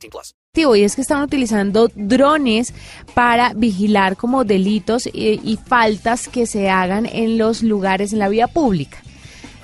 18 0.00 0.10
plus. 0.10 0.34
y 0.76 0.82
es 0.82 0.96
que 0.96 1.02
están 1.02 1.22
utilizando 1.22 1.88
drones 1.94 2.74
para 3.14 3.52
vigilar 3.54 4.16
como 4.16 4.44
delitos 4.44 5.06
y, 5.06 5.40
y 5.44 5.56
faltas 5.56 6.28
que 6.28 6.46
se 6.46 6.70
hagan 6.70 7.06
en 7.06 7.38
los 7.38 7.62
lugares 7.62 8.12
en 8.12 8.18
la 8.18 8.28
vía 8.28 8.48
pública. 8.48 9.02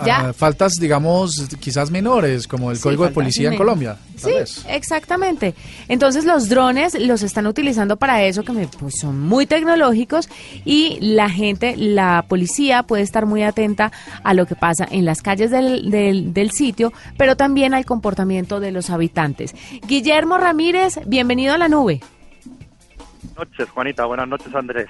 ¿Ya? 0.04 0.28
Ah, 0.28 0.32
faltas, 0.32 0.74
digamos, 0.74 1.48
quizás 1.60 1.90
menores, 1.90 2.46
como 2.46 2.70
el 2.70 2.76
Sí, 2.76 2.82
código 2.82 3.04
de 3.04 3.10
policía 3.10 3.50
en. 3.50 3.56
Colombia. 3.56 3.96
tal 4.20 4.20
Sí, 4.20 4.36
vez. 4.38 4.64
exactamente. 4.68 5.54
Entonces 5.88 6.24
los 6.24 6.48
drones 6.48 6.98
los 7.00 7.22
están 7.22 7.46
utilizando 7.46 7.96
para 7.96 8.22
eso, 8.22 8.42
que 8.42 8.52
me- 8.52 8.66
pues, 8.68 8.94
son 9.00 9.20
muy 9.20 9.46
tecnológicos 9.46 10.28
y 10.64 10.98
la 11.00 11.30
gente, 11.30 11.76
la 11.76 12.24
policía 12.28 12.82
puede 12.82 13.02
estar 13.02 13.24
muy 13.26 13.42
atenta 13.42 13.90
a 14.22 14.34
lo 14.34 14.44
que 14.46 14.54
pasa 14.56 14.86
en 14.90 15.04
las 15.04 15.22
calles 15.22 15.50
del, 15.50 15.90
del, 15.90 16.34
del 16.34 16.50
sitio, 16.50 16.92
pero 17.16 17.36
también 17.36 17.72
al 17.72 17.84
comportamiento 17.86 18.60
de 18.60 18.72
los 18.72 18.90
habitantes. 18.90 19.54
Guillermo 19.86 20.36
Ramírez, 20.38 21.00
bienvenido 21.06 21.54
a 21.54 21.58
la 21.58 21.68
nube. 21.68 22.00
noches, 23.36 23.68
Juanita. 23.70 24.04
Buenas 24.06 24.28
noches, 24.28 24.54
Andrés. 24.54 24.86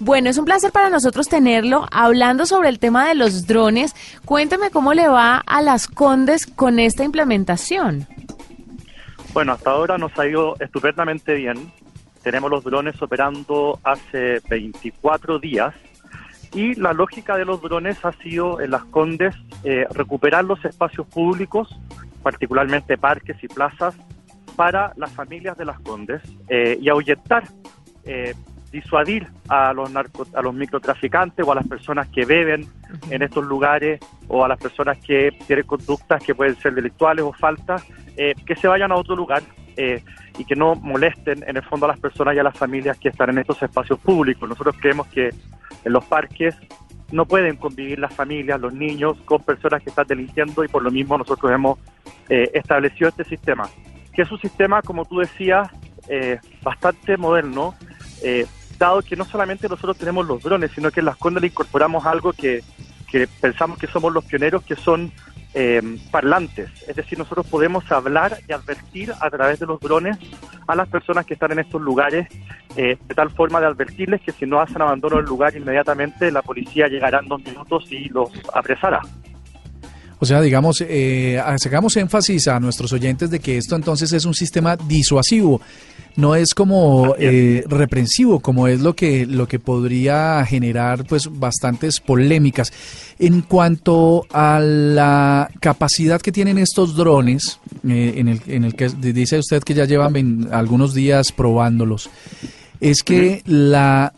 Bueno, 0.00 0.28
es 0.28 0.38
un 0.38 0.44
placer 0.44 0.72
para 0.72 0.90
nosotros 0.90 1.28
tenerlo 1.28 1.86
hablando 1.90 2.46
sobre 2.46 2.68
el 2.68 2.78
tema 2.78 3.06
de 3.08 3.14
los 3.14 3.46
drones. 3.46 3.94
Cuénteme 4.24 4.70
cómo 4.70 4.92
le 4.92 5.08
va 5.08 5.38
a 5.38 5.62
las 5.62 5.86
Condes 5.86 6.46
con 6.46 6.78
esta 6.78 7.04
implementación. 7.04 8.06
Bueno, 9.32 9.52
hasta 9.52 9.70
ahora 9.70 9.98
nos 9.98 10.16
ha 10.18 10.26
ido 10.26 10.56
estupendamente 10.60 11.34
bien. 11.34 11.72
Tenemos 12.22 12.50
los 12.50 12.64
drones 12.64 13.00
operando 13.02 13.78
hace 13.84 14.40
24 14.48 15.38
días 15.38 15.74
y 16.54 16.74
la 16.74 16.92
lógica 16.92 17.36
de 17.36 17.44
los 17.44 17.60
drones 17.60 18.02
ha 18.04 18.12
sido 18.12 18.60
en 18.60 18.70
las 18.70 18.84
Condes 18.84 19.34
eh, 19.64 19.86
recuperar 19.90 20.44
los 20.44 20.64
espacios 20.64 21.06
públicos, 21.06 21.68
particularmente 22.22 22.96
parques 22.96 23.42
y 23.42 23.48
plazas, 23.48 23.94
para 24.56 24.92
las 24.96 25.12
familias 25.12 25.56
de 25.58 25.64
las 25.64 25.80
Condes 25.80 26.22
eh, 26.48 26.78
y 26.80 26.88
ahuyentar, 26.88 27.44
eh, 28.04 28.34
disuadir 28.74 29.28
a 29.48 29.72
los, 29.72 29.88
narco- 29.92 30.26
a 30.34 30.42
los 30.42 30.52
microtraficantes 30.52 31.46
o 31.46 31.52
a 31.52 31.54
las 31.54 31.66
personas 31.66 32.08
que 32.08 32.24
beben 32.24 32.66
en 33.08 33.22
estos 33.22 33.44
lugares 33.44 34.00
o 34.26 34.44
a 34.44 34.48
las 34.48 34.58
personas 34.58 34.98
que 34.98 35.30
tienen 35.46 35.64
conductas 35.64 36.22
que 36.24 36.34
pueden 36.34 36.56
ser 36.56 36.74
delictuales 36.74 37.24
o 37.24 37.32
faltas, 37.32 37.86
eh, 38.16 38.34
que 38.44 38.56
se 38.56 38.66
vayan 38.66 38.90
a 38.90 38.96
otro 38.96 39.14
lugar 39.14 39.42
eh, 39.76 40.02
y 40.38 40.44
que 40.44 40.56
no 40.56 40.74
molesten 40.74 41.44
en 41.46 41.56
el 41.56 41.62
fondo 41.62 41.86
a 41.86 41.90
las 41.90 42.00
personas 42.00 42.34
y 42.34 42.40
a 42.40 42.42
las 42.42 42.56
familias 42.56 42.98
que 42.98 43.10
están 43.10 43.30
en 43.30 43.38
estos 43.38 43.62
espacios 43.62 43.98
públicos. 44.00 44.48
Nosotros 44.48 44.74
creemos 44.80 45.06
que 45.06 45.28
en 45.84 45.92
los 45.92 46.04
parques 46.04 46.56
no 47.12 47.26
pueden 47.26 47.56
convivir 47.56 48.00
las 48.00 48.12
familias, 48.12 48.60
los 48.60 48.74
niños 48.74 49.16
con 49.24 49.40
personas 49.42 49.82
que 49.84 49.90
están 49.90 50.06
delinquiendo 50.08 50.64
y 50.64 50.68
por 50.68 50.82
lo 50.82 50.90
mismo 50.90 51.16
nosotros 51.16 51.52
hemos 51.52 51.78
eh, 52.28 52.50
establecido 52.54 53.08
este 53.08 53.22
sistema, 53.24 53.68
que 54.12 54.22
es 54.22 54.32
un 54.32 54.40
sistema, 54.40 54.82
como 54.82 55.04
tú 55.04 55.18
decías, 55.20 55.68
eh, 56.08 56.38
bastante 56.62 57.16
moderno, 57.16 57.74
eh, 58.22 58.46
dado 58.78 59.02
que 59.02 59.16
no 59.16 59.24
solamente 59.24 59.68
nosotros 59.68 59.96
tenemos 59.96 60.26
los 60.26 60.42
drones, 60.42 60.70
sino 60.74 60.90
que 60.90 61.00
en 61.00 61.06
las 61.06 61.16
Condes 61.16 61.42
le 61.42 61.48
incorporamos 61.48 62.04
algo 62.06 62.32
que, 62.32 62.62
que 63.10 63.26
pensamos 63.26 63.78
que 63.78 63.86
somos 63.86 64.12
los 64.12 64.24
pioneros, 64.24 64.62
que 64.62 64.76
son 64.76 65.12
eh, 65.54 65.80
parlantes. 66.10 66.68
Es 66.88 66.96
decir, 66.96 67.16
nosotros 67.16 67.46
podemos 67.46 67.90
hablar 67.92 68.38
y 68.48 68.52
advertir 68.52 69.12
a 69.20 69.30
través 69.30 69.60
de 69.60 69.66
los 69.66 69.78
drones 69.78 70.18
a 70.66 70.74
las 70.74 70.88
personas 70.88 71.24
que 71.24 71.34
están 71.34 71.52
en 71.52 71.60
estos 71.60 71.80
lugares, 71.80 72.26
eh, 72.76 72.98
de 73.06 73.14
tal 73.14 73.30
forma 73.30 73.60
de 73.60 73.66
advertirles 73.66 74.20
que 74.20 74.32
si 74.32 74.46
no 74.46 74.60
hacen 74.60 74.82
abandono 74.82 75.16
del 75.16 75.26
lugar 75.26 75.54
inmediatamente, 75.56 76.32
la 76.32 76.42
policía 76.42 76.88
llegará 76.88 77.20
en 77.20 77.28
dos 77.28 77.42
minutos 77.44 77.84
y 77.90 78.08
los 78.08 78.30
apresará. 78.52 79.00
O 80.18 80.26
sea, 80.26 80.40
digamos, 80.40 80.80
eh, 80.80 81.38
hagamos 81.38 81.96
énfasis 81.96 82.48
a 82.48 82.58
nuestros 82.58 82.92
oyentes 82.92 83.30
de 83.30 83.40
que 83.40 83.58
esto 83.58 83.76
entonces 83.76 84.12
es 84.12 84.24
un 84.24 84.34
sistema 84.34 84.76
disuasivo, 84.76 85.60
no 86.16 86.34
es 86.34 86.54
como 86.54 87.14
eh, 87.18 87.64
reprensivo, 87.68 88.40
como 88.40 88.68
es 88.68 88.80
lo 88.80 88.94
que 88.94 89.26
lo 89.26 89.48
que 89.48 89.58
podría 89.58 90.44
generar 90.46 91.04
pues 91.04 91.28
bastantes 91.30 92.00
polémicas. 92.00 92.72
En 93.18 93.42
cuanto 93.42 94.26
a 94.32 94.60
la 94.60 95.50
capacidad 95.60 96.20
que 96.20 96.32
tienen 96.32 96.58
estos 96.58 96.96
drones, 96.96 97.60
eh, 97.88 98.14
en 98.16 98.28
el 98.28 98.40
en 98.46 98.64
el 98.64 98.74
que 98.74 98.88
dice 98.88 99.38
usted 99.38 99.62
que 99.62 99.74
ya 99.74 99.84
llevan 99.84 100.48
algunos 100.52 100.94
días 100.94 101.32
probándolos, 101.32 102.10
es 102.80 103.02
que 103.02 103.42
la 103.46 104.12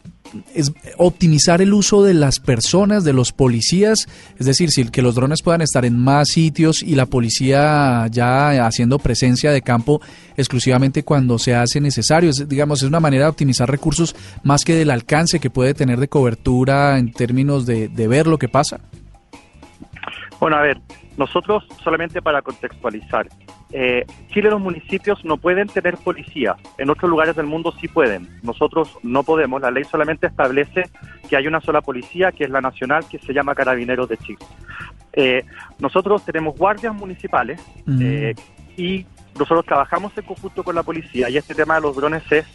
es 0.54 0.72
optimizar 0.96 1.60
el 1.62 1.72
uso 1.72 2.02
de 2.02 2.14
las 2.14 2.40
personas, 2.40 3.04
de 3.04 3.12
los 3.12 3.32
policías, 3.32 4.08
es 4.38 4.46
decir, 4.46 4.70
si 4.70 4.84
que 4.86 5.02
los 5.02 5.14
drones 5.14 5.42
puedan 5.42 5.62
estar 5.62 5.84
en 5.84 5.98
más 5.98 6.28
sitios 6.28 6.82
y 6.82 6.94
la 6.94 7.06
policía 7.06 8.06
ya 8.10 8.66
haciendo 8.66 8.98
presencia 8.98 9.50
de 9.50 9.62
campo 9.62 10.00
exclusivamente 10.36 11.02
cuando 11.02 11.38
se 11.38 11.54
hace 11.54 11.80
necesario. 11.80 12.30
Es, 12.30 12.48
digamos, 12.48 12.82
es 12.82 12.88
una 12.88 13.00
manera 13.00 13.24
de 13.24 13.30
optimizar 13.30 13.70
recursos 13.70 14.14
más 14.42 14.64
que 14.64 14.74
del 14.74 14.90
alcance 14.90 15.40
que 15.40 15.50
puede 15.50 15.74
tener 15.74 15.98
de 15.98 16.08
cobertura 16.08 16.98
en 16.98 17.12
términos 17.12 17.66
de, 17.66 17.88
de 17.88 18.08
ver 18.08 18.26
lo 18.26 18.38
que 18.38 18.48
pasa. 18.48 18.80
Bueno, 20.38 20.56
a 20.56 20.62
ver, 20.62 20.78
nosotros 21.16 21.64
solamente 21.82 22.20
para 22.22 22.42
contextualizar, 22.42 23.28
eh, 23.72 24.04
Chile 24.28 24.50
los 24.50 24.60
municipios 24.60 25.24
no 25.24 25.36
pueden 25.36 25.68
tener 25.68 25.96
policía, 25.96 26.56
en 26.78 26.90
otros 26.90 27.10
lugares 27.10 27.36
del 27.36 27.46
mundo 27.46 27.72
sí 27.80 27.88
pueden, 27.88 28.28
nosotros 28.42 28.98
no 29.02 29.22
podemos, 29.22 29.60
la 29.60 29.70
ley 29.70 29.84
solamente 29.84 30.26
establece 30.26 30.84
que 31.28 31.36
hay 31.36 31.46
una 31.46 31.60
sola 31.60 31.80
policía, 31.80 32.32
que 32.32 32.44
es 32.44 32.50
la 32.50 32.60
nacional, 32.60 33.04
que 33.08 33.18
se 33.18 33.32
llama 33.32 33.54
Carabineros 33.54 34.08
de 34.08 34.18
Chile. 34.18 34.38
Eh, 35.12 35.44
nosotros 35.78 36.24
tenemos 36.24 36.56
guardias 36.56 36.94
municipales 36.94 37.60
Mm. 37.86 38.00
eh, 38.02 38.34
y 38.76 39.06
nosotros 39.38 39.64
trabajamos 39.64 40.12
en 40.16 40.24
conjunto 40.24 40.62
con 40.62 40.74
la 40.74 40.82
policía 40.82 41.28
y 41.30 41.36
este 41.36 41.54
tema 41.54 41.76
de 41.76 41.80
los 41.82 41.96
drones 41.96 42.22
es 42.30 42.46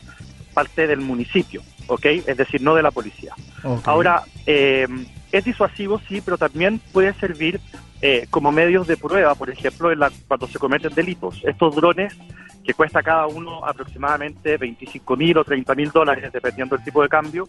parte 0.53 0.88
del 0.88 0.99
municipio, 0.99 1.61
¿ok? 1.88 2.05
Es 2.28 2.38
decir, 2.38 2.61
no 2.61 2.75
de 2.75 2.83
la 2.83 2.91
policía. 2.91 3.33
Ok. 3.63 3.88
Ahora, 3.88 4.23
eh, 4.45 4.88
es 5.31 5.43
disuasivo, 5.45 5.99
sí, 6.07 6.22
pero 6.22 6.38
también 6.38 6.79
puede 6.91 7.13
servir 7.13 7.59
eh, 8.01 8.28
como 8.29 8.51
medios 8.51 8.88
de 8.88 8.97
prueba, 8.97 9.35
por 9.35 9.50
ejemplo, 9.50 9.91
en 9.91 10.00
la- 10.00 10.12
cuando 10.28 10.47
se 10.47 10.59
cometen 10.59 10.94
delitos. 10.94 11.41
Estos 11.44 11.75
drones, 11.75 12.17
que 12.63 12.73
cuesta 12.73 13.01
cada 13.01 13.28
uno 13.28 13.66
aproximadamente 13.66 14.57
25 14.57 15.16
mil 15.17 15.38
o 15.38 15.44
30 15.44 15.73
mil 15.75 15.91
dólares, 15.91 16.31
dependiendo 16.31 16.75
del 16.75 16.85
tipo 16.85 17.01
de 17.01 17.09
cambio, 17.09 17.47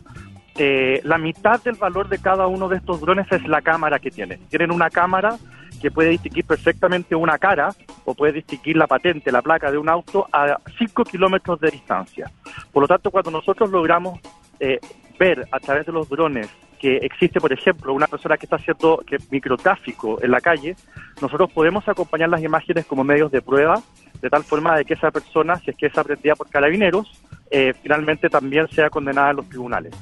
eh, 0.57 1.01
la 1.05 1.19
mitad 1.19 1.63
del 1.63 1.75
valor 1.77 2.09
de 2.09 2.19
cada 2.19 2.47
uno 2.47 2.69
de 2.69 2.77
estos 2.77 3.01
drones 3.01 3.27
es 3.31 3.47
la 3.47 3.63
cámara 3.63 3.99
que 3.99 4.11
tienen. 4.11 4.41
Tienen 4.49 4.71
una 4.71 4.91
cámara 4.91 5.37
que 5.81 5.91
puede 5.91 6.11
distinguir 6.11 6.45
perfectamente 6.45 7.15
una 7.15 7.39
cara 7.39 7.71
o 8.05 8.15
puede 8.15 8.33
distinguir 8.35 8.77
la 8.77 8.87
patente, 8.87 9.33
la 9.33 9.43
placa 9.43 9.71
de 9.71 9.79
un 9.79 9.89
auto 9.89 10.27
a 10.33 10.59
5 10.79 11.05
kilómetros 11.05 11.59
de 11.61 11.71
distancia. 11.71 12.31
Por 12.73 12.83
lo 12.83 12.89
tanto, 12.89 13.11
cuando 13.11 13.31
nosotros 13.31 13.71
logramos 13.71 14.21
eh, 14.61 14.79
ver 15.19 15.47
a 15.51 15.59
través 15.59 15.87
de 15.87 15.93
los 15.93 16.09
drones 16.09 16.49
que 16.83 16.97
existe, 16.97 17.41
por 17.41 17.53
ejemplo, 17.53 17.95
una 17.95 18.09
persona 18.09 18.37
que 18.37 18.45
está 18.47 18.57
haciendo 18.57 19.05
que, 19.07 19.17
microtráfico 19.31 20.21
en 20.21 20.33
la 20.33 20.41
calle, 20.41 20.75
nosotros 21.21 21.53
podemos 21.53 21.89
acompañar 21.89 22.29
las 22.29 22.43
imágenes 22.43 22.87
como 22.87 23.05
medios 23.05 23.31
de 23.31 23.41
prueba, 23.41 23.81
de 24.21 24.29
tal 24.29 24.43
forma 24.43 24.77
de 24.77 24.85
que 24.85 24.95
esa 24.95 25.13
persona, 25.13 25.55
si 25.61 25.71
es 25.71 25.77
que 25.77 25.87
es 25.87 25.97
aprendida 25.97 26.35
por 26.35 26.51
carabineros, 26.51 27.23
eh, 27.53 27.73
finalmente 27.81 28.29
también 28.29 28.67
sea 28.69 28.91
condenada 28.91 29.31
en 29.31 29.37
los 29.37 29.49
tribunales. 29.49 29.95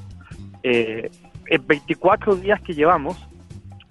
Eh, 0.62 1.10
en 1.48 1.66
24 1.66 2.36
días 2.36 2.62
que 2.62 2.72
llevamos, 2.72 3.28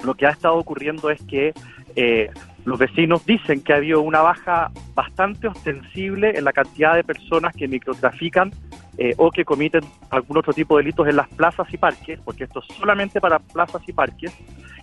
lo 0.03 0.15
que 0.15 0.25
ha 0.25 0.31
estado 0.31 0.55
ocurriendo 0.55 1.11
es 1.11 1.21
que 1.25 1.53
eh, 1.95 2.31
los 2.65 2.79
vecinos 2.79 3.23
dicen 3.23 3.61
que 3.61 3.71
ha 3.71 3.75
habido 3.75 4.01
una 4.01 4.21
baja 4.21 4.71
bastante 4.95 5.47
ostensible 5.47 6.35
en 6.35 6.43
la 6.43 6.53
cantidad 6.53 6.95
de 6.95 7.03
personas 7.03 7.55
que 7.55 7.67
microtrafican 7.67 8.51
eh, 9.01 9.13
o 9.15 9.31
que 9.31 9.45
comiten 9.45 9.81
algún 10.09 10.37
otro 10.37 10.51
tipo 10.51 10.75
de 10.75 10.83
delitos 10.83 11.07
en 11.07 11.15
las 11.15 11.29
plazas 11.29 11.73
y 11.73 11.77
parques, 11.77 12.19
porque 12.19 12.43
esto 12.43 12.59
es 12.59 12.75
solamente 12.75 13.21
para 13.21 13.39
plazas 13.39 13.81
y 13.87 13.93
parques, 13.93 14.35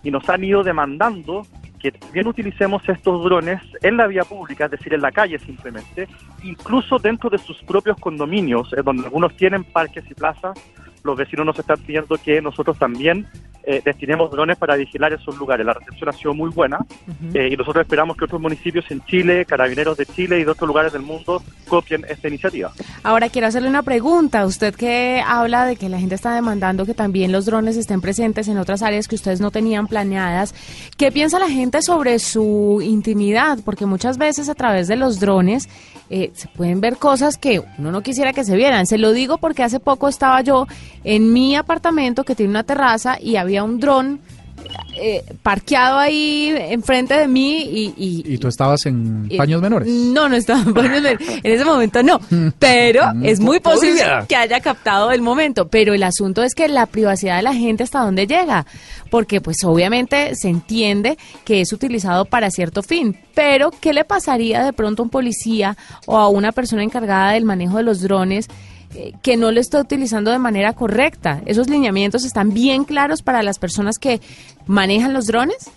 y 0.03 0.11
nos 0.11 0.27
han 0.31 0.43
ido 0.43 0.63
demandando 0.63 1.47
que 1.79 1.93
también 1.93 2.27
utilicemos 2.27 2.83
estos 2.89 3.23
drones 3.23 3.61
en 3.83 3.99
la 3.99 4.07
vía 4.07 4.25
pública, 4.25 4.65
es 4.65 4.71
decir, 4.71 4.95
en 4.95 5.03
la 5.03 5.13
calle 5.13 5.39
simplemente, 5.39 6.09
incluso 6.43 6.99
dentro 6.99 7.29
de 7.29 7.37
sus 7.37 7.63
propios 7.65 7.99
condominios, 7.99 8.73
eh, 8.73 8.81
donde 8.83 9.05
algunos 9.05 9.37
tienen 9.37 9.65
parques 9.65 10.11
y 10.11 10.15
plazas, 10.15 10.59
los 11.05 11.19
vecinos 11.19 11.45
nos 11.45 11.59
están 11.59 11.79
pidiendo 11.81 12.17
que 12.17 12.41
nosotros 12.41 12.79
también 12.79 13.27
eh, 13.69 13.83
destinemos 13.85 14.31
drones 14.31 14.57
para 14.57 14.77
vigilar 14.77 15.13
esos 15.13 15.37
lugares. 15.37 15.67
La 15.67 15.75
recepción 15.75 16.09
ha 16.09 16.13
sido 16.13 16.33
muy 16.33 16.51
buena 16.51 16.79
eh, 17.35 17.49
y 17.51 17.57
nosotros 17.57 17.83
esperamos 17.83 18.17
que 18.17 18.25
otros 18.25 18.41
municipios 18.41 18.89
en 18.91 19.05
Chile, 19.07 19.45
carabineros 19.45 19.97
de 19.97 20.07
Chile 20.07 20.39
y 20.39 20.45
de 20.45 20.51
otros 20.53 20.69
lugares 20.69 20.93
del 20.93 21.03
mundo 21.03 21.43
copien 21.67 22.07
esta 22.09 22.29
iniciativa. 22.29 22.71
Ahora 23.03 23.29
quiero 23.29 23.49
hacerle 23.49 23.69
una 23.69 23.83
pregunta. 23.83 24.47
Usted 24.47 24.73
que 24.77 25.21
habla 25.27 25.67
de 25.67 25.75
que 25.75 25.89
la 25.89 25.99
gente 25.99 26.15
está 26.15 26.33
demandando 26.33 26.87
que 26.87 26.95
también 26.95 27.33
los 27.33 27.45
drones 27.45 27.77
estén 27.77 28.01
presentes 28.01 28.47
en 28.47 28.59
otras 28.59 28.83
áreas 28.83 29.09
que 29.09 29.17
ustedes 29.17 29.41
no 29.41 29.51
tenían 29.51 29.89
planeadas, 29.89 30.55
¿qué 30.97 31.11
piensa 31.11 31.41
la 31.41 31.49
gente 31.49 31.83
sobre 31.83 32.21
su 32.21 32.81
intimidad? 32.83 33.59
Porque 33.65 33.85
muchas 33.85 34.17
veces 34.17 34.49
a 34.49 34.55
través 34.55 34.87
de 34.87 34.95
los 34.95 35.19
drones 35.19 35.69
eh, 36.09 36.31
se 36.35 36.47
pueden 36.49 36.81
ver 36.81 36.99
cosas 36.99 37.37
que 37.37 37.61
uno 37.79 37.91
no 37.91 38.03
quisiera 38.03 38.33
que 38.33 38.45
se 38.45 38.57
vieran. 38.57 38.87
Se 38.87 38.97
lo 38.97 39.13
digo 39.13 39.39
porque 39.39 39.65
hace 39.65 39.81
poco 39.81 40.07
estaba 40.09 40.41
yo 40.41 40.67
en 41.03 41.33
mi 41.33 41.57
apartamento 41.57 42.25
que 42.25 42.37
tiene 42.37 42.51
una 42.51 42.63
terraza 42.63 43.17
y 43.21 43.37
había 43.37 43.56
un 43.65 43.81
dron 43.81 44.21
eh, 44.99 45.23
parqueado 45.43 45.99
ahí 45.99 46.55
enfrente 46.57 47.15
de 47.15 47.29
mí 47.29 47.63
y... 47.63 47.95
y, 47.97 48.35
¿Y 48.35 48.39
tú 48.39 48.49
estabas 48.49 48.87
en 48.87 49.29
paños 49.37 49.61
menores? 49.61 49.89
No, 49.89 50.29
no 50.29 50.37
estaba 50.37 50.61
en 50.61 50.73
paños 50.73 50.91
menores. 50.91 51.19
En 51.43 51.53
ese 51.53 51.65
momento 51.65 52.03
no. 52.03 52.19
Pero 52.59 53.13
es 53.23 53.39
muy 53.39 53.61
posible 53.61 54.03
que 54.27 54.37
haya 54.37 54.61
captado 54.61 55.13
el 55.13 55.21
momento. 55.21 55.69
Pero 55.69 55.93
el 55.93 56.03
asunto 56.03 56.43
es 56.43 56.55
que 56.55 56.69
la 56.69 56.87
privacidad 56.87 57.37
de 57.37 57.43
la 57.43 57.55
gente 57.55 57.85
hasta 57.85 58.01
dónde 58.01 58.27
llega. 58.27 58.67
Porque 59.11 59.41
pues 59.41 59.59
obviamente 59.65 60.35
se 60.35 60.49
entiende 60.49 61.19
que 61.45 61.61
es 61.61 61.73
utilizado 61.73 62.25
para 62.25 62.51
cierto 62.51 62.83
fin. 62.83 63.19
Pero 63.35 63.71
¿qué 63.71 63.93
le 63.93 64.05
pasaría 64.05 64.65
de 64.65 64.73
pronto 64.73 65.03
a 65.03 65.05
un 65.05 65.11
policía 65.11 65.77
o 66.07 66.17
a 66.17 66.29
una 66.29 66.53
persona 66.53 66.83
encargada 66.83 67.33
del 67.33 67.45
manejo 67.45 67.77
de 67.77 67.83
los 67.83 68.01
drones? 68.01 68.49
Eh, 68.95 69.13
que 69.23 69.37
no 69.37 69.53
lo 69.53 69.61
está 69.61 69.81
utilizando 69.81 70.31
de 70.31 70.39
manera 70.39 70.73
correcta. 70.73 71.41
¿Esos 71.47 71.69
lineamientos 71.69 72.25
están 72.25 72.53
bien 72.53 72.85
claros 72.85 73.23
para 73.23 73.43
las 73.43 73.59
personas 73.59 73.99
que 73.99 74.21
manejan 74.67 75.13
los 75.13 75.27
drones? 75.27 75.71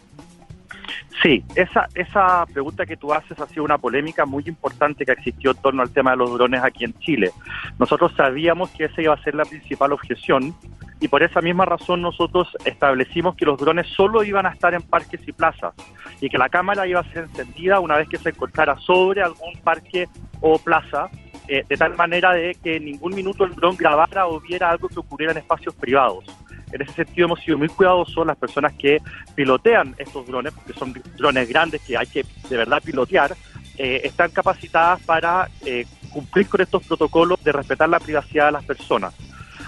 Sí, 1.22 1.44
esa, 1.56 1.88
esa 1.96 2.46
pregunta 2.46 2.86
que 2.86 2.96
tú 2.96 3.14
haces 3.14 3.38
ha 3.40 3.48
sido 3.48 3.66
una 3.66 3.78
polémica 3.78 4.26
muy 4.26 4.44
importante 4.48 5.06
que 5.06 5.12
existió 5.12 5.52
en 5.52 5.58
torno 5.58 5.82
al 5.82 5.90
tema 5.90 6.12
de 6.12 6.18
los 6.18 6.34
drones 6.34 6.64
aquí 6.64 6.86
en 6.86 6.94
Chile. 7.00 7.32
Nosotros 7.78 8.14
sabíamos 8.16 8.70
que 8.70 8.86
esa 8.86 9.02
iba 9.02 9.14
a 9.14 9.24
ser 9.24 9.36
la 9.36 9.44
principal 9.44 9.92
objeción 9.92 10.56
y 11.02 11.10
por 11.10 11.22
esa 11.22 11.42
misma 11.42 11.66
razón 11.66 12.02
nosotros 12.02 12.48
establecimos 12.64 13.36
que 13.36 13.46
los 13.46 13.60
drones 13.60 13.88
solo 13.96 14.24
iban 14.24 14.46
a 14.46 14.50
estar 14.50 14.74
en 14.74 14.82
parques 14.82 15.20
y 15.28 15.34
plazas 15.34 15.74
y 16.22 16.30
que 16.30 16.38
la 16.38 16.48
cámara 16.48 16.88
iba 16.88 17.02
a 17.02 17.12
ser 17.12 17.24
encendida 17.24 17.82
una 17.82 17.98
vez 17.98 18.08
que 18.08 18.18
se 18.18 18.30
encontrara 18.30 18.78
sobre 18.80 19.22
algún 19.22 19.54
parque 19.64 20.08
o 20.40 20.58
plaza, 20.58 21.10
eh, 21.50 21.66
de 21.68 21.78
tal 21.78 21.96
manera 21.96 22.32
de 22.32 22.56
que 22.64 22.76
en 22.76 22.86
ningún 22.86 23.16
minuto 23.16 23.44
el 23.44 23.56
dron 23.56 23.76
grabara 23.76 24.28
o 24.28 24.40
viera 24.40 24.70
algo 24.70 24.88
que 24.88 25.00
ocurriera 25.00 25.32
en 25.32 25.40
espacios 25.40 25.74
privados. 25.74 26.24
En 26.72 26.82
ese 26.84 26.94
sentido 26.94 27.26
hemos 27.26 27.40
sido 27.40 27.58
muy 27.58 27.68
cuidadosos 27.68 28.26
las 28.28 28.38
personas 28.38 28.74
que 28.74 29.00
pilotean 29.34 29.96
estos 29.98 30.28
drones, 30.28 30.54
porque 30.54 30.74
son 30.74 30.94
drones 31.18 31.50
grandes 31.50 31.82
que 31.82 31.98
hay 31.98 32.06
que 32.06 32.24
de 32.50 32.58
verdad 32.58 32.84
pilotear, 32.84 33.36
eh, 33.78 34.02
están 34.04 34.30
capacitadas 34.30 35.02
para 35.02 35.50
eh, 35.66 35.88
cumplir 36.12 36.48
con 36.48 36.62
estos 36.62 36.86
protocolos 36.86 37.44
de 37.44 37.52
respetar 37.52 37.90
la 37.90 38.00
privacidad 38.00 38.48
de 38.48 38.52
las 38.52 38.66
personas. 38.66 39.16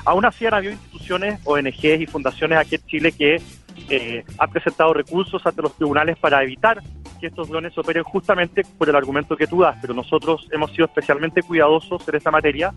Aún 0.06 0.24
así 0.26 0.46
han 0.46 0.54
habido 0.54 0.74
instituciones, 0.74 1.40
ONGs 1.46 2.02
y 2.02 2.06
fundaciones 2.06 2.60
aquí 2.60 2.76
en 2.76 2.86
Chile 2.86 3.12
que 3.12 3.42
eh, 3.90 4.24
han 4.38 4.52
presentado 4.52 4.94
recursos 4.94 5.44
ante 5.46 5.62
los 5.62 5.76
tribunales 5.76 6.18
para 6.18 6.44
evitar 6.44 6.82
que 7.22 7.28
estos 7.28 7.48
drones 7.48 7.78
operen 7.78 8.04
justamente 8.04 8.64
por 8.78 8.90
el 8.90 8.96
argumento 8.96 9.38
que 9.38 9.48
tú 9.48 9.62
das, 9.62 9.78
pero 9.80 9.94
nosotros 9.94 10.48
hemos 10.52 10.72
sido 10.72 10.86
especialmente 10.86 11.44
cuidadosos 11.44 12.06
en 12.08 12.16
esta 12.16 12.32
materia 12.32 12.74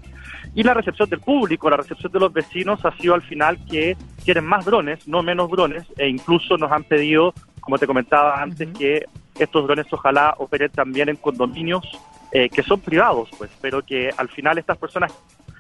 y 0.55 0.63
la 0.63 0.75
recepción 0.75 1.09
del 1.09 1.21
público, 1.21 1.71
la 1.71 1.79
recepción 1.79 2.13
de 2.13 2.21
los 2.21 2.33
vecinos 2.33 2.85
ha 2.85 2.97
sido 2.99 3.15
al 3.15 3.23
final 3.23 3.59
que 3.67 3.97
quieren 4.25 4.45
más 4.45 4.65
drones, 4.65 5.09
no 5.09 5.23
menos 5.23 5.51
drones, 5.51 5.85
e 5.97 6.09
incluso 6.09 6.57
nos 6.57 6.71
han 6.71 6.85
pedido, 6.85 7.35
como 7.61 7.79
te 7.79 7.87
comentaba 7.87 8.41
antes, 8.41 8.69
que 8.79 9.07
estos 9.39 9.65
drones 9.65 9.87
ojalá 9.91 10.35
operen 10.39 10.71
también 10.71 11.09
en 11.09 11.17
condominios 11.17 11.85
eh, 12.31 12.49
que 12.49 12.63
son 12.63 12.81
privados, 12.81 13.31
pues, 13.39 13.51
pero 13.61 13.83
que 13.83 14.11
al 14.17 14.29
final 14.29 14.59
estas 14.59 14.77
personas 14.77 15.13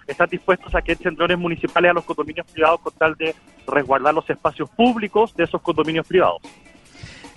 están 0.07 0.29
dispuestos 0.29 0.75
a 0.75 0.83
que 0.83 0.93
echen 0.93 1.15
drones 1.15 1.39
municipales 1.39 1.91
a 1.91 1.95
los 1.95 2.05
condominios 2.05 2.47
privados 2.51 2.81
con 2.81 2.93
tal 2.95 3.15
de 3.15 3.35
resguardar 3.67 4.15
los 4.15 4.29
espacios 4.29 4.69
públicos 4.71 5.35
de 5.35 5.45
esos 5.45 5.63
condominios 5.63 6.07
privados. 6.07 6.43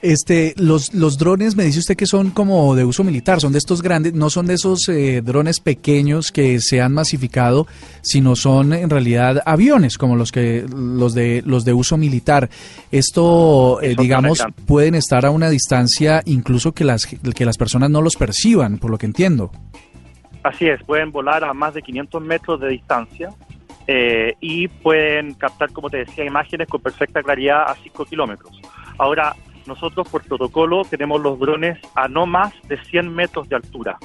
Este, 0.02 0.54
los, 0.58 0.94
los 0.94 1.18
drones, 1.18 1.56
me 1.56 1.64
dice 1.64 1.80
usted 1.80 1.96
que 1.96 2.06
son 2.06 2.30
como 2.30 2.76
de 2.76 2.86
uso 2.86 3.04
militar, 3.04 3.42
son 3.42 3.52
de 3.52 3.58
estos 3.58 3.82
grandes, 3.82 4.14
no 4.14 4.30
son 4.30 4.46
de 4.46 4.54
esos 4.54 4.88
eh, 4.90 5.22
drones 5.22 5.60
pequeños 5.60 6.32
que 6.32 6.60
se 6.60 6.82
han 6.82 6.94
masificado, 6.94 7.66
sino 8.02 8.36
son 8.36 8.74
en 8.74 8.90
realidad 8.90 9.42
aviones 9.46 9.98
como 9.98 10.16
los 10.16 10.32
que 10.32 10.66
los 10.70 11.14
de 11.16 11.42
los 11.46 11.66
de 11.66 11.74
uso 11.74 11.98
militar. 11.98 12.50
Esto, 12.92 13.82
eh, 13.82 13.96
digamos, 13.98 14.46
pueden 14.68 14.94
estar 14.94 15.26
a 15.26 15.32
una 15.32 15.50
distancia 15.50 16.22
incluso 16.26 16.74
que 16.74 16.84
las 16.84 17.06
que 17.06 17.46
las 17.46 17.58
personas 17.58 17.90
no 17.90 18.02
los 18.02 18.16
perciban, 18.16 18.78
por 18.78 18.92
lo 18.92 18.98
que 18.98 19.08
entiendo. 19.08 19.52
Así 20.44 20.68
es, 20.68 20.82
pueden 20.84 21.12
volar 21.12 21.44
a 21.44 21.54
más 21.54 21.74
de 21.74 21.82
500 21.82 22.22
metros 22.22 22.62
de 22.62 22.70
distancia 22.70 23.30
eh, 23.88 24.36
y 24.40 24.68
pueden 24.68 25.34
captar, 25.34 25.72
como 25.72 25.90
te 25.90 25.98
decía, 25.98 26.26
imágenes 26.26 26.68
con 26.68 26.82
perfecta 26.82 27.24
claridad 27.24 27.64
a 27.68 27.76
5 27.76 28.06
kilómetros. 28.06 28.62
Ahora, 28.98 29.36
nosotros 29.68 30.08
por 30.10 30.24
protocolo 30.24 30.84
tenemos 30.84 31.22
los 31.22 31.40
drones 31.40 31.78
a 31.96 32.08
no 32.08 32.26
más 32.26 32.54
de 32.68 32.84
100 32.84 33.14
metros 33.14 33.48
de 33.50 33.56
altura. 33.56 33.98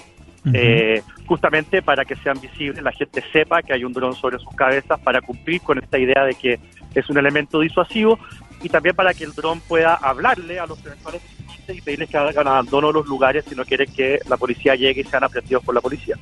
Eh, 0.52 1.02
justamente 1.26 1.82
para 1.82 2.04
que 2.04 2.16
sean 2.16 2.40
visibles, 2.40 2.82
la 2.82 2.90
gente 2.90 3.22
sepa 3.32 3.62
que 3.62 3.72
hay 3.72 3.84
un 3.84 3.92
dron 3.92 4.12
sobre 4.12 4.40
sus 4.40 4.52
cabezas 4.56 4.98
para 5.00 5.20
cumplir 5.20 5.60
con 5.60 5.78
esta 5.78 5.98
idea 5.98 6.24
de 6.24 6.34
que 6.34 6.58
es 6.94 7.08
un 7.08 7.16
elemento 7.16 7.60
disuasivo 7.60 8.18
y 8.60 8.68
también 8.68 8.96
para 8.96 9.14
que 9.14 9.22
el 9.22 9.32
dron 9.32 9.60
pueda 9.60 9.94
hablarle 9.94 10.58
a 10.58 10.66
los 10.66 10.84
eventuales 10.84 11.22
y 11.68 11.80
pedirles 11.80 12.10
que 12.10 12.16
hagan 12.16 12.48
abandono 12.48 12.88
de 12.88 12.94
los 12.94 13.06
lugares 13.06 13.44
si 13.48 13.54
no 13.54 13.64
quieren 13.64 13.92
que 13.92 14.18
la 14.28 14.36
policía 14.36 14.74
llegue 14.74 15.02
y 15.02 15.04
sean 15.04 15.22
aprendidos 15.22 15.62
por 15.64 15.74
la 15.74 15.80
policía. 15.80 16.16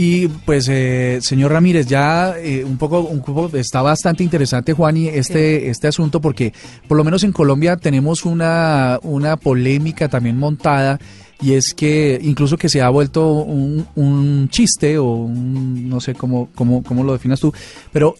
Y 0.00 0.28
pues, 0.28 0.68
eh, 0.70 1.18
señor 1.20 1.50
Ramírez, 1.50 1.88
ya 1.88 2.38
eh, 2.38 2.62
un 2.62 2.78
poco, 2.78 3.00
un 3.00 3.20
poco 3.20 3.50
está 3.56 3.82
bastante 3.82 4.22
interesante, 4.22 4.72
Juan, 4.72 4.96
y 4.96 5.08
este, 5.08 5.70
este 5.70 5.88
asunto, 5.88 6.20
porque 6.20 6.52
por 6.86 6.96
lo 6.96 7.02
menos 7.02 7.24
en 7.24 7.32
Colombia 7.32 7.76
tenemos 7.76 8.24
una, 8.24 9.00
una 9.02 9.36
polémica 9.36 10.08
también 10.08 10.36
montada, 10.36 11.00
y 11.42 11.54
es 11.54 11.74
que 11.74 12.16
incluso 12.22 12.56
que 12.56 12.68
se 12.68 12.80
ha 12.80 12.88
vuelto 12.90 13.28
un, 13.42 13.88
un 13.96 14.48
chiste, 14.50 14.98
o 14.98 15.14
un, 15.14 15.88
no 15.88 16.00
sé 16.00 16.14
cómo, 16.14 16.48
cómo, 16.54 16.84
cómo 16.84 17.02
lo 17.02 17.14
definas 17.14 17.40
tú, 17.40 17.52
pero 17.90 18.14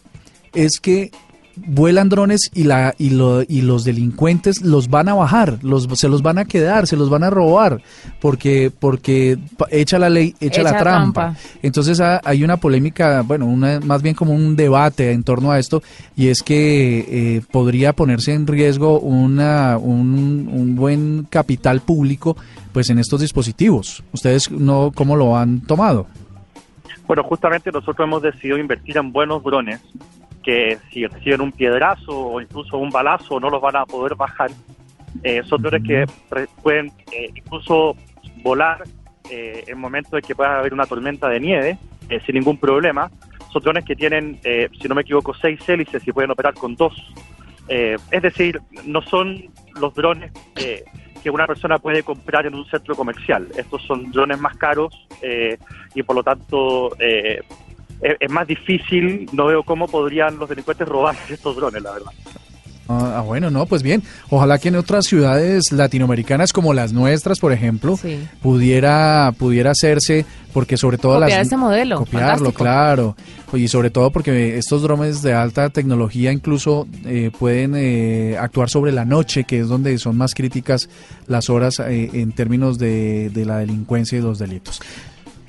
es 0.54 0.80
que 0.80 1.12
vuelan 1.66 2.08
drones 2.08 2.50
y 2.54 2.64
la 2.64 2.94
y, 2.98 3.10
lo, 3.10 3.42
y 3.42 3.62
los 3.62 3.84
delincuentes 3.84 4.62
los 4.62 4.88
van 4.88 5.08
a 5.08 5.14
bajar, 5.14 5.58
los 5.62 5.88
se 5.98 6.08
los 6.08 6.22
van 6.22 6.38
a 6.38 6.44
quedar, 6.44 6.86
se 6.86 6.96
los 6.96 7.10
van 7.10 7.24
a 7.24 7.30
robar 7.30 7.80
porque 8.20 8.70
porque 8.78 9.38
echa 9.70 9.98
la 9.98 10.08
ley, 10.08 10.34
echa, 10.40 10.62
la 10.62 10.76
trampa. 10.78 11.22
trampa. 11.32 11.40
Entonces 11.62 12.00
ha- 12.00 12.20
hay 12.24 12.44
una 12.44 12.56
polémica, 12.58 13.22
bueno, 13.22 13.46
una, 13.46 13.80
más 13.80 14.02
bien 14.02 14.14
como 14.14 14.32
un 14.34 14.56
debate 14.56 15.12
en 15.12 15.22
torno 15.22 15.50
a 15.50 15.58
esto 15.58 15.82
y 16.16 16.28
es 16.28 16.42
que 16.42 16.98
eh, 17.36 17.42
podría 17.50 17.92
ponerse 17.92 18.32
en 18.32 18.46
riesgo 18.46 19.00
una 19.00 19.78
un, 19.78 20.48
un 20.52 20.76
buen 20.76 21.26
capital 21.28 21.80
público 21.80 22.36
pues 22.72 22.90
en 22.90 22.98
estos 22.98 23.20
dispositivos. 23.20 24.02
Ustedes 24.12 24.50
no 24.50 24.92
cómo 24.94 25.16
lo 25.16 25.36
han 25.36 25.60
tomado? 25.62 26.06
Bueno, 27.06 27.22
justamente 27.24 27.72
nosotros 27.72 28.06
hemos 28.06 28.20
decidido 28.22 28.58
invertir 28.58 28.98
en 28.98 29.10
buenos 29.12 29.42
drones 29.42 29.80
que 30.48 30.78
si 30.90 31.06
reciben 31.06 31.42
un 31.42 31.52
piedrazo 31.52 32.18
o 32.18 32.40
incluso 32.40 32.78
un 32.78 32.88
balazo 32.88 33.38
no 33.38 33.50
los 33.50 33.60
van 33.60 33.76
a 33.76 33.84
poder 33.84 34.14
bajar. 34.14 34.50
Eh, 35.22 35.42
son 35.44 35.60
drones 35.60 35.82
que 35.82 36.06
pueden 36.62 36.86
eh, 37.12 37.28
incluso 37.34 37.94
volar 38.42 38.82
eh, 39.28 39.64
en 39.66 39.78
momentos 39.78 40.14
en 40.14 40.22
que 40.22 40.34
pueda 40.34 40.58
haber 40.58 40.72
una 40.72 40.86
tormenta 40.86 41.28
de 41.28 41.38
nieve 41.38 41.78
eh, 42.08 42.18
sin 42.24 42.36
ningún 42.36 42.56
problema. 42.56 43.10
Son 43.52 43.62
drones 43.62 43.84
que 43.84 43.94
tienen, 43.94 44.40
eh, 44.42 44.70
si 44.80 44.88
no 44.88 44.94
me 44.94 45.02
equivoco, 45.02 45.34
seis 45.34 45.60
hélices 45.68 46.08
y 46.08 46.12
pueden 46.12 46.30
operar 46.30 46.54
con 46.54 46.74
dos. 46.76 46.94
Eh, 47.68 47.98
es 48.10 48.22
decir, 48.22 48.58
no 48.86 49.02
son 49.02 49.50
los 49.78 49.94
drones 49.94 50.32
que 50.54 51.28
una 51.28 51.46
persona 51.46 51.78
puede 51.78 52.02
comprar 52.02 52.46
en 52.46 52.54
un 52.54 52.64
centro 52.70 52.94
comercial. 52.94 53.48
Estos 53.54 53.82
son 53.82 54.10
drones 54.12 54.40
más 54.40 54.56
caros 54.56 55.06
y 55.94 56.02
por 56.02 56.16
lo 56.16 56.22
tanto 56.22 56.90
es, 58.02 58.16
es 58.20 58.30
más 58.30 58.46
difícil. 58.46 59.28
No 59.32 59.46
veo 59.46 59.62
cómo 59.62 59.88
podrían 59.88 60.38
los 60.38 60.48
delincuentes 60.48 60.88
robar 60.88 61.16
estos 61.30 61.56
drones, 61.56 61.82
la 61.82 61.92
verdad. 61.92 62.10
Ah, 62.90 63.16
ah, 63.18 63.20
bueno, 63.20 63.50
no, 63.50 63.66
pues 63.66 63.82
bien. 63.82 64.02
Ojalá 64.30 64.58
que 64.58 64.68
en 64.68 64.76
otras 64.76 65.04
ciudades 65.04 65.72
latinoamericanas 65.72 66.54
como 66.54 66.72
las 66.72 66.94
nuestras, 66.94 67.38
por 67.38 67.52
ejemplo, 67.52 67.98
Sí. 67.98 68.18
pudiera 68.40 69.30
pudiera 69.38 69.72
hacerse, 69.72 70.24
porque 70.54 70.78
sobre 70.78 70.96
todo 70.96 71.20
Copiar 71.20 71.30
las 71.32 71.40
este 71.42 71.58
modelo, 71.58 71.98
copiarlo, 71.98 72.28
fantástico. 72.50 72.62
claro, 72.64 73.16
y 73.52 73.68
sobre 73.68 73.90
todo 73.90 74.10
porque 74.10 74.56
estos 74.56 74.80
drones 74.80 75.20
de 75.20 75.34
alta 75.34 75.68
tecnología 75.68 76.32
incluso 76.32 76.88
eh, 77.04 77.30
pueden 77.38 77.74
eh, 77.76 78.38
actuar 78.40 78.70
sobre 78.70 78.90
la 78.90 79.04
noche, 79.04 79.44
que 79.44 79.60
es 79.60 79.68
donde 79.68 79.98
son 79.98 80.16
más 80.16 80.32
críticas 80.34 80.88
las 81.26 81.50
horas 81.50 81.80
eh, 81.80 82.08
en 82.14 82.32
términos 82.32 82.78
de, 82.78 83.28
de 83.28 83.44
la 83.44 83.58
delincuencia 83.58 84.16
y 84.18 84.22
los 84.22 84.38
delitos. 84.38 84.80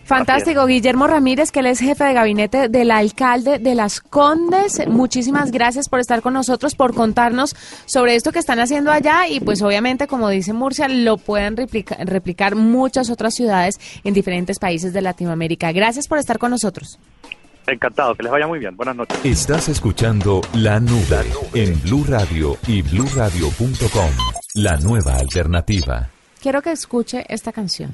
Fantástico, 0.10 0.66
Guillermo 0.66 1.06
Ramírez, 1.08 1.52
que 1.52 1.60
él 1.60 1.68
es 1.68 1.80
jefe 1.80 2.04
de 2.04 2.14
gabinete 2.14 2.68
del 2.68 2.90
alcalde 2.92 3.60
de 3.60 3.76
Las 3.76 4.00
Condes. 4.02 4.82
Muchísimas 4.88 5.52
gracias 5.52 5.88
por 5.88 6.00
estar 6.00 6.22
con 6.22 6.34
nosotros, 6.34 6.74
por 6.76 6.96
contarnos 6.96 7.56
sobre 7.86 8.16
esto 8.16 8.32
que 8.32 8.40
están 8.40 8.60
haciendo 8.60 8.92
allá 8.92 9.28
y 9.28 9.40
pues 9.40 9.62
obviamente, 9.62 10.08
como 10.08 10.28
dice 10.30 10.52
Murcia, 10.52 10.88
lo 10.88 11.18
pueden 11.18 11.56
replica- 11.56 11.96
replicar 12.04 12.56
muchas 12.56 13.10
otras 13.12 13.36
ciudades 13.36 13.80
en 14.04 14.14
diferentes 14.16 14.58
países 14.60 14.94
de 14.94 15.02
Latinoamérica. 15.02 15.72
Gracias 15.72 16.08
por 16.08 16.18
estar 16.18 16.40
con 16.40 16.52
nosotros. 16.52 16.98
Encantado, 17.68 18.16
que 18.16 18.24
les 18.24 18.32
vaya 18.32 18.48
muy 18.48 18.58
bien. 18.58 18.76
Buenas 18.76 18.96
noches. 18.96 19.16
Estás 19.24 19.70
escuchando 19.70 20.42
La 20.56 20.80
Nube 20.80 21.24
en 21.54 21.80
Blue 21.84 22.04
Radio 22.08 22.58
y 22.68 22.82
bluradio.com. 22.82 24.10
La 24.56 24.78
nueva 24.78 25.18
alternativa. 25.18 26.10
Quiero 26.42 26.64
que 26.64 26.72
escuche 26.72 27.24
esta 27.30 27.52
canción. 27.52 27.92